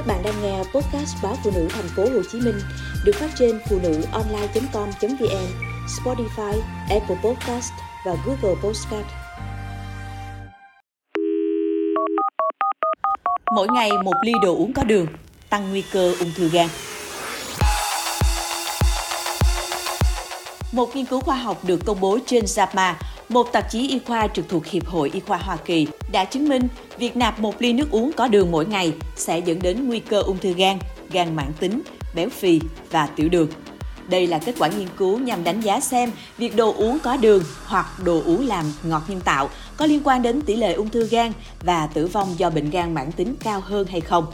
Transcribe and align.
Các 0.00 0.06
bạn 0.06 0.22
đang 0.22 0.42
nghe 0.42 0.58
podcast 0.58 1.16
báo 1.22 1.36
phụ 1.44 1.50
nữ 1.54 1.68
thành 1.70 1.88
phố 1.96 2.02
Hồ 2.02 2.22
Chí 2.32 2.40
Minh 2.40 2.60
được 3.04 3.12
phát 3.14 3.30
trên 3.38 3.60
phụ 3.68 3.78
nữ 3.82 4.02
online.com.vn, 4.12 5.46
Spotify, 5.86 6.60
Apple 6.90 7.16
Podcast 7.24 7.72
và 8.06 8.16
Google 8.26 8.60
Podcast. 8.62 9.06
Mỗi 13.54 13.68
ngày 13.74 13.90
một 14.04 14.12
ly 14.24 14.32
đồ 14.42 14.56
uống 14.56 14.72
có 14.72 14.84
đường, 14.84 15.06
tăng 15.50 15.70
nguy 15.70 15.82
cơ 15.92 16.14
ung 16.20 16.30
thư 16.36 16.48
gan. 16.48 16.68
Một 20.72 20.96
nghiên 20.96 21.06
cứu 21.06 21.20
khoa 21.20 21.36
học 21.36 21.64
được 21.64 21.80
công 21.86 22.00
bố 22.00 22.18
trên 22.26 22.44
JAMA, 22.44 22.94
một 23.30 23.52
tạp 23.52 23.70
chí 23.70 23.88
y 23.88 23.98
khoa 23.98 24.26
trực 24.26 24.48
thuộc 24.48 24.66
Hiệp 24.66 24.86
hội 24.86 25.10
Y 25.14 25.20
khoa 25.20 25.38
Hoa 25.38 25.56
Kỳ, 25.56 25.86
đã 26.12 26.24
chứng 26.24 26.48
minh 26.48 26.68
việc 26.98 27.16
nạp 27.16 27.40
một 27.40 27.62
ly 27.62 27.72
nước 27.72 27.90
uống 27.90 28.12
có 28.12 28.28
đường 28.28 28.50
mỗi 28.50 28.66
ngày 28.66 28.92
sẽ 29.16 29.38
dẫn 29.38 29.62
đến 29.62 29.88
nguy 29.88 30.00
cơ 30.00 30.22
ung 30.22 30.38
thư 30.38 30.52
gan, 30.52 30.78
gan 31.10 31.36
mãn 31.36 31.52
tính, 31.60 31.82
béo 32.14 32.28
phì 32.28 32.60
và 32.90 33.06
tiểu 33.06 33.28
đường. 33.28 33.48
Đây 34.08 34.26
là 34.26 34.38
kết 34.38 34.54
quả 34.58 34.68
nghiên 34.68 34.88
cứu 34.96 35.18
nhằm 35.18 35.44
đánh 35.44 35.60
giá 35.60 35.80
xem 35.80 36.10
việc 36.38 36.56
đồ 36.56 36.74
uống 36.76 36.98
có 36.98 37.16
đường 37.16 37.42
hoặc 37.64 37.86
đồ 38.04 38.22
uống 38.26 38.46
làm 38.46 38.64
ngọt 38.82 39.02
nhân 39.08 39.20
tạo 39.20 39.50
có 39.76 39.86
liên 39.86 40.00
quan 40.04 40.22
đến 40.22 40.40
tỷ 40.40 40.56
lệ 40.56 40.72
ung 40.72 40.88
thư 40.88 41.08
gan 41.10 41.32
và 41.60 41.86
tử 41.86 42.06
vong 42.06 42.34
do 42.38 42.50
bệnh 42.50 42.70
gan 42.70 42.94
mãn 42.94 43.12
tính 43.12 43.34
cao 43.44 43.60
hơn 43.60 43.86
hay 43.86 44.00
không. 44.00 44.26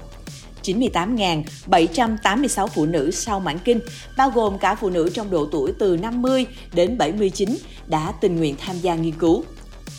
98.786 0.66 2.66
phụ 2.66 2.86
nữ 2.86 3.10
sau 3.10 3.40
mãn 3.40 3.58
kinh, 3.58 3.80
bao 4.16 4.30
gồm 4.30 4.58
cả 4.58 4.74
phụ 4.74 4.90
nữ 4.90 5.10
trong 5.14 5.30
độ 5.30 5.48
tuổi 5.52 5.72
từ 5.78 5.96
50 5.96 6.46
đến 6.72 6.98
79, 6.98 7.56
đã 7.86 8.12
tình 8.20 8.36
nguyện 8.36 8.56
tham 8.58 8.78
gia 8.78 8.94
nghiên 8.94 9.18
cứu. 9.18 9.44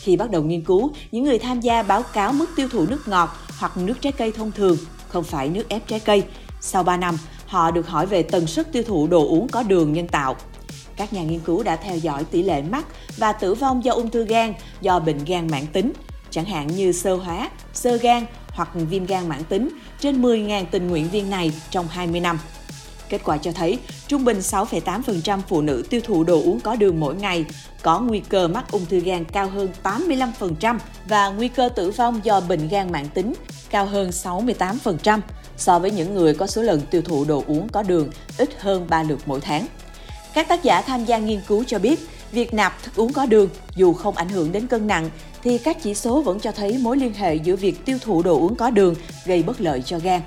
Khi 0.00 0.16
bắt 0.16 0.30
đầu 0.30 0.42
nghiên 0.42 0.64
cứu, 0.64 0.92
những 1.12 1.24
người 1.24 1.38
tham 1.38 1.60
gia 1.60 1.82
báo 1.82 2.02
cáo 2.02 2.32
mức 2.32 2.46
tiêu 2.56 2.68
thụ 2.68 2.86
nước 2.86 3.08
ngọt 3.08 3.36
hoặc 3.58 3.76
nước 3.76 3.94
trái 4.00 4.12
cây 4.12 4.32
thông 4.32 4.52
thường, 4.52 4.76
không 5.08 5.24
phải 5.24 5.48
nước 5.48 5.68
ép 5.68 5.86
trái 5.86 6.00
cây. 6.00 6.22
Sau 6.60 6.82
3 6.82 6.96
năm, 6.96 7.18
họ 7.46 7.70
được 7.70 7.88
hỏi 7.88 8.06
về 8.06 8.22
tần 8.22 8.46
suất 8.46 8.72
tiêu 8.72 8.82
thụ 8.82 9.06
đồ 9.06 9.28
uống 9.28 9.48
có 9.48 9.62
đường 9.62 9.92
nhân 9.92 10.08
tạo. 10.08 10.36
Các 10.96 11.12
nhà 11.12 11.22
nghiên 11.22 11.40
cứu 11.40 11.62
đã 11.62 11.76
theo 11.76 11.96
dõi 11.96 12.24
tỷ 12.24 12.42
lệ 12.42 12.62
mắc 12.62 12.86
và 13.16 13.32
tử 13.32 13.54
vong 13.54 13.84
do 13.84 13.92
ung 13.92 14.10
thư 14.10 14.24
gan 14.24 14.54
do 14.80 14.98
bệnh 14.98 15.24
gan 15.24 15.50
mãn 15.50 15.66
tính, 15.66 15.92
chẳng 16.30 16.44
hạn 16.44 16.66
như 16.66 16.92
sơ 16.92 17.14
hóa, 17.14 17.50
sơ 17.74 17.96
gan 17.96 18.26
hoặc 18.52 18.68
viêm 18.74 19.06
gan 19.06 19.28
mãn 19.28 19.44
tính 19.44 19.68
trên 20.00 20.22
10.000 20.22 20.64
tình 20.70 20.88
nguyện 20.88 21.08
viên 21.10 21.30
này 21.30 21.52
trong 21.70 21.88
20 21.88 22.20
năm. 22.20 22.38
Kết 23.08 23.20
quả 23.24 23.36
cho 23.36 23.52
thấy, 23.52 23.78
trung 24.08 24.24
bình 24.24 24.38
6,8% 24.38 25.40
phụ 25.48 25.60
nữ 25.60 25.84
tiêu 25.90 26.00
thụ 26.04 26.24
đồ 26.24 26.34
uống 26.34 26.60
có 26.60 26.76
đường 26.76 27.00
mỗi 27.00 27.14
ngày 27.14 27.44
có 27.82 28.00
nguy 28.00 28.20
cơ 28.20 28.48
mắc 28.48 28.64
ung 28.70 28.86
thư 28.86 29.00
gan 29.00 29.24
cao 29.24 29.48
hơn 29.48 29.68
85% 29.82 30.78
và 31.08 31.28
nguy 31.28 31.48
cơ 31.48 31.68
tử 31.68 31.90
vong 31.90 32.20
do 32.24 32.40
bệnh 32.40 32.68
gan 32.68 32.92
mãn 32.92 33.08
tính 33.08 33.34
cao 33.70 33.86
hơn 33.86 34.10
68% 34.10 35.20
so 35.56 35.78
với 35.78 35.90
những 35.90 36.14
người 36.14 36.34
có 36.34 36.46
số 36.46 36.62
lần 36.62 36.80
tiêu 36.80 37.02
thụ 37.02 37.24
đồ 37.24 37.44
uống 37.46 37.68
có 37.68 37.82
đường 37.82 38.10
ít 38.38 38.50
hơn 38.60 38.86
3 38.88 39.02
lượt 39.02 39.18
mỗi 39.26 39.40
tháng. 39.40 39.66
Các 40.34 40.48
tác 40.48 40.62
giả 40.62 40.82
tham 40.82 41.04
gia 41.04 41.18
nghiên 41.18 41.40
cứu 41.48 41.64
cho 41.66 41.78
biết, 41.78 42.08
việc 42.32 42.54
nạp 42.54 42.82
thức 42.82 42.96
uống 42.96 43.12
có 43.12 43.26
đường 43.26 43.48
dù 43.76 43.92
không 43.92 44.16
ảnh 44.16 44.28
hưởng 44.28 44.52
đến 44.52 44.66
cân 44.66 44.86
nặng 44.86 45.10
thì 45.42 45.58
các 45.58 45.82
chỉ 45.82 45.94
số 45.94 46.22
vẫn 46.22 46.40
cho 46.40 46.52
thấy 46.52 46.78
mối 46.78 46.96
liên 46.96 47.14
hệ 47.14 47.34
giữa 47.34 47.56
việc 47.56 47.84
tiêu 47.84 47.98
thụ 48.02 48.22
đồ 48.22 48.38
uống 48.38 48.54
có 48.54 48.70
đường 48.70 48.94
gây 49.26 49.42
bất 49.42 49.60
lợi 49.60 49.82
cho 49.86 49.98
gan. 49.98 50.20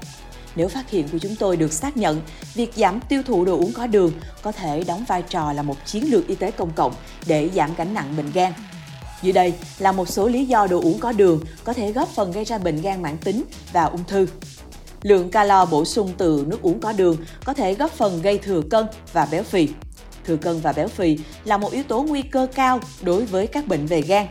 Nếu 0.56 0.68
phát 0.68 0.90
hiện 0.90 1.08
của 1.12 1.18
chúng 1.18 1.36
tôi 1.36 1.58
được 1.58 1.74
xác 1.74 1.98
nhận, 1.98 2.22
việc 2.54 2.74
giảm 2.76 3.00
tiêu 3.10 3.24
thụ 3.24 3.46
đồ 3.46 3.58
uống 3.58 3.74
có 3.74 3.88
đường 3.88 4.12
có 4.42 4.52
thể 4.52 4.84
đóng 4.84 5.06
vai 5.08 5.22
trò 5.22 5.54
là 5.54 5.62
một 5.62 5.76
chiến 5.86 6.12
lược 6.12 6.28
y 6.28 6.36
tế 6.36 6.52
công 6.52 6.72
cộng 6.76 6.94
để 7.28 7.50
giảm 7.56 7.70
gánh 7.78 7.94
nặng 7.94 8.14
bệnh 8.18 8.32
gan. 8.34 8.54
Dưới 9.22 9.34
đây 9.34 9.54
là 9.80 9.92
một 9.92 10.10
số 10.10 10.28
lý 10.28 10.46
do 10.46 10.68
đồ 10.68 10.82
uống 10.82 11.00
có 11.00 11.12
đường 11.12 11.40
có 11.64 11.74
thể 11.74 11.92
góp 11.92 12.10
phần 12.10 12.32
gây 12.32 12.44
ra 12.44 12.58
bệnh 12.58 12.82
gan 12.82 13.02
mãn 13.02 13.18
tính 13.18 13.44
và 13.74 13.84
ung 13.84 14.04
thư. 14.08 14.28
Lượng 15.02 15.32
calo 15.32 15.66
bổ 15.66 15.86
sung 15.86 16.12
từ 16.18 16.46
nước 16.48 16.62
uống 16.62 16.80
có 16.80 16.92
đường 16.92 17.18
có 17.44 17.54
thể 17.54 17.74
góp 17.74 17.92
phần 17.92 18.22
gây 18.22 18.38
thừa 18.38 18.62
cân 18.70 18.86
và 19.14 19.28
béo 19.32 19.44
phì. 19.44 19.70
Thừa 20.28 20.38
cân 20.38 20.60
và 20.60 20.74
béo 20.74 20.88
phì 20.88 21.18
là 21.46 21.58
một 21.58 21.72
yếu 21.72 21.84
tố 21.84 22.02
nguy 22.02 22.22
cơ 22.22 22.48
cao 22.56 22.80
đối 23.02 23.26
với 23.26 23.48
các 23.48 23.68
bệnh 23.68 23.86
về 23.86 24.02
gan. 24.02 24.28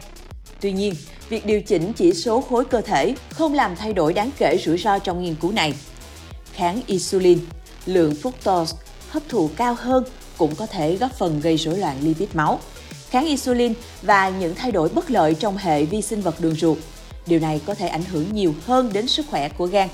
Tuy 0.60 0.72
nhiên, 0.72 0.94
việc 1.28 1.46
điều 1.46 1.62
chỉnh 1.62 1.92
chỉ 1.92 2.12
số 2.12 2.40
khối 2.40 2.64
cơ 2.64 2.80
thể 2.80 3.14
không 3.30 3.54
làm 3.54 3.76
thay 3.76 3.92
đổi 3.92 4.12
đáng 4.12 4.30
kể 4.38 4.58
rủi 4.64 4.78
ro 4.78 4.98
trong 4.98 5.22
nghiên 5.22 5.34
cứu 5.34 5.52
này. 5.52 5.74
Kháng 6.52 6.80
insulin, 6.86 7.38
lượng 7.86 8.14
fructose 8.22 8.74
hấp 9.10 9.22
thụ 9.28 9.50
cao 9.56 9.74
hơn 9.78 10.04
cũng 10.38 10.54
có 10.54 10.66
thể 10.66 10.96
góp 10.96 11.12
phần 11.18 11.40
gây 11.40 11.56
rối 11.56 11.78
loạn 11.78 11.96
lipid 12.02 12.28
máu. 12.34 12.60
Kháng 13.10 13.26
insulin 13.26 13.74
và 14.02 14.28
những 14.28 14.54
thay 14.54 14.72
đổi 14.72 14.88
bất 14.88 15.10
lợi 15.10 15.34
trong 15.34 15.56
hệ 15.56 15.84
vi 15.84 16.02
sinh 16.02 16.20
vật 16.20 16.40
đường 16.40 16.54
ruột. 16.54 16.78
Điều 17.26 17.40
này 17.40 17.60
có 17.66 17.74
thể 17.74 17.88
ảnh 17.88 18.04
hưởng 18.04 18.34
nhiều 18.34 18.54
hơn 18.66 18.90
đến 18.92 19.06
sức 19.06 19.26
khỏe 19.30 19.48
của 19.48 19.66
gan. 19.66 19.88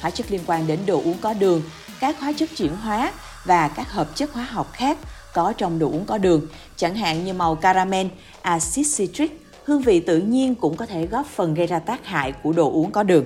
Hóa 0.00 0.10
chất 0.10 0.30
liên 0.30 0.40
quan 0.46 0.66
đến 0.66 0.78
đồ 0.86 1.02
uống 1.04 1.18
có 1.20 1.32
đường, 1.34 1.62
các 2.00 2.20
hóa 2.20 2.32
chất 2.32 2.50
chuyển 2.56 2.76
hóa 2.76 3.12
và 3.44 3.68
các 3.68 3.92
hợp 3.92 4.16
chất 4.16 4.32
hóa 4.32 4.44
học 4.44 4.70
khác 4.72 4.98
có 5.34 5.52
trong 5.52 5.78
đồ 5.78 5.86
uống 5.86 6.04
có 6.04 6.18
đường, 6.18 6.46
chẳng 6.76 6.94
hạn 6.94 7.24
như 7.24 7.32
màu 7.32 7.54
caramel, 7.54 8.06
axit 8.42 8.86
citric, 8.96 9.46
hương 9.64 9.82
vị 9.82 10.00
tự 10.00 10.18
nhiên 10.18 10.54
cũng 10.54 10.76
có 10.76 10.86
thể 10.86 11.06
góp 11.06 11.26
phần 11.26 11.54
gây 11.54 11.66
ra 11.66 11.78
tác 11.78 12.06
hại 12.06 12.32
của 12.32 12.52
đồ 12.52 12.72
uống 12.72 12.90
có 12.90 13.02
đường. 13.02 13.24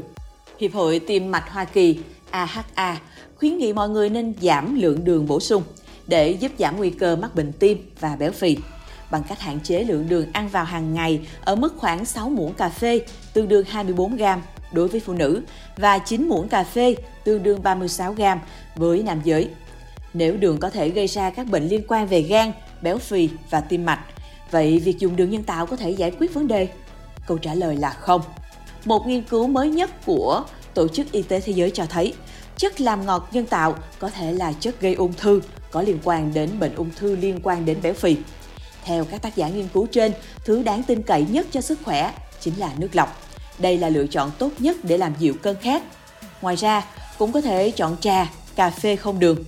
Hiệp 0.60 0.72
hội 0.72 0.98
Tim 0.98 1.30
mạch 1.30 1.50
Hoa 1.50 1.64
Kỳ 1.64 1.98
AHA 2.30 2.98
khuyến 3.38 3.58
nghị 3.58 3.72
mọi 3.72 3.88
người 3.88 4.08
nên 4.08 4.34
giảm 4.40 4.80
lượng 4.80 5.04
đường 5.04 5.26
bổ 5.26 5.40
sung 5.40 5.62
để 6.06 6.30
giúp 6.30 6.52
giảm 6.58 6.76
nguy 6.76 6.90
cơ 6.90 7.16
mắc 7.16 7.34
bệnh 7.34 7.52
tim 7.52 7.90
và 8.00 8.16
béo 8.16 8.32
phì 8.32 8.56
bằng 9.10 9.22
cách 9.28 9.40
hạn 9.40 9.60
chế 9.60 9.84
lượng 9.84 10.08
đường 10.08 10.26
ăn 10.32 10.48
vào 10.48 10.64
hàng 10.64 10.94
ngày 10.94 11.20
ở 11.44 11.54
mức 11.54 11.74
khoảng 11.78 12.04
6 12.04 12.28
muỗng 12.28 12.54
cà 12.54 12.68
phê, 12.68 13.00
tương 13.32 13.48
đương 13.48 13.64
24 13.68 14.16
gram 14.16 14.42
đối 14.72 14.88
với 14.88 15.00
phụ 15.00 15.12
nữ 15.12 15.42
và 15.76 15.98
9 15.98 16.28
muỗng 16.28 16.48
cà 16.48 16.64
phê, 16.64 16.94
tương 17.24 17.42
đương 17.42 17.62
36 17.62 18.12
gram 18.12 18.40
với 18.76 19.02
nam 19.02 19.20
giới. 19.24 19.48
Nếu 20.16 20.36
đường 20.36 20.58
có 20.58 20.70
thể 20.70 20.88
gây 20.88 21.06
ra 21.06 21.30
các 21.30 21.46
bệnh 21.46 21.68
liên 21.68 21.82
quan 21.88 22.06
về 22.06 22.22
gan, 22.22 22.52
béo 22.82 22.98
phì 22.98 23.28
và 23.50 23.60
tim 23.60 23.84
mạch, 23.84 24.04
vậy 24.50 24.78
việc 24.78 24.98
dùng 24.98 25.16
đường 25.16 25.30
nhân 25.30 25.42
tạo 25.42 25.66
có 25.66 25.76
thể 25.76 25.90
giải 25.90 26.10
quyết 26.10 26.34
vấn 26.34 26.48
đề? 26.48 26.68
Câu 27.26 27.38
trả 27.38 27.54
lời 27.54 27.76
là 27.76 27.90
không. 27.90 28.22
Một 28.84 29.06
nghiên 29.06 29.22
cứu 29.22 29.46
mới 29.46 29.68
nhất 29.68 29.90
của 30.06 30.44
Tổ 30.74 30.88
chức 30.88 31.12
Y 31.12 31.22
tế 31.22 31.40
Thế 31.40 31.52
giới 31.52 31.70
cho 31.70 31.86
thấy 31.86 32.14
chất 32.56 32.80
làm 32.80 33.06
ngọt 33.06 33.28
nhân 33.32 33.46
tạo 33.46 33.74
có 33.98 34.10
thể 34.10 34.32
là 34.32 34.52
chất 34.60 34.80
gây 34.80 34.94
ung 34.94 35.12
thư 35.12 35.40
có 35.70 35.82
liên 35.82 35.98
quan 36.04 36.34
đến 36.34 36.50
bệnh 36.60 36.74
ung 36.74 36.90
thư 36.96 37.16
liên 37.16 37.40
quan 37.42 37.64
đến 37.64 37.78
béo 37.82 37.94
phì. 37.94 38.16
Theo 38.84 39.04
các 39.04 39.22
tác 39.22 39.36
giả 39.36 39.48
nghiên 39.48 39.68
cứu 39.68 39.86
trên, 39.86 40.12
thứ 40.44 40.62
đáng 40.62 40.82
tin 40.82 41.02
cậy 41.02 41.26
nhất 41.30 41.46
cho 41.50 41.60
sức 41.60 41.78
khỏe 41.84 42.14
chính 42.40 42.58
là 42.58 42.70
nước 42.78 42.88
lọc. 42.92 43.20
Đây 43.58 43.78
là 43.78 43.88
lựa 43.88 44.06
chọn 44.06 44.30
tốt 44.38 44.50
nhất 44.58 44.76
để 44.82 44.98
làm 44.98 45.14
dịu 45.18 45.34
cơn 45.42 45.56
khát. 45.60 45.82
Ngoài 46.42 46.56
ra, 46.56 46.84
cũng 47.18 47.32
có 47.32 47.40
thể 47.40 47.70
chọn 47.70 47.96
trà, 48.00 48.32
cà 48.56 48.70
phê 48.70 48.96
không 48.96 49.18
đường. 49.18 49.44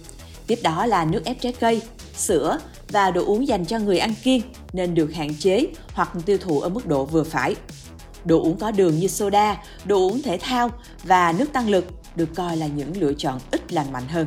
Tiếp 0.49 0.59
đó 0.63 0.87
là 0.87 1.05
nước 1.05 1.25
ép 1.25 1.41
trái 1.41 1.53
cây, 1.61 1.83
sữa 2.15 2.59
và 2.89 3.11
đồ 3.11 3.25
uống 3.25 3.49
dành 3.49 3.65
cho 3.65 3.79
người 3.79 3.99
ăn 3.99 4.15
kiêng 4.23 4.43
nên 4.73 4.95
được 4.95 5.13
hạn 5.13 5.35
chế 5.35 5.67
hoặc 5.93 6.11
tiêu 6.27 6.39
thụ 6.39 6.61
ở 6.61 6.69
mức 6.69 6.87
độ 6.87 7.05
vừa 7.05 7.25
phải. 7.25 7.55
Đồ 8.25 8.43
uống 8.43 8.59
có 8.59 8.71
đường 8.71 8.99
như 8.99 9.09
soda, 9.09 9.63
đồ 9.85 9.97
uống 9.97 10.23
thể 10.23 10.39
thao 10.39 10.71
và 11.05 11.33
nước 11.39 11.53
tăng 11.53 11.69
lực 11.69 11.85
được 12.17 12.29
coi 12.35 12.57
là 12.57 12.67
những 12.67 13.01
lựa 13.01 13.13
chọn 13.13 13.39
ít 13.51 13.73
lành 13.73 13.93
mạnh 13.93 14.09
hơn. 14.09 14.27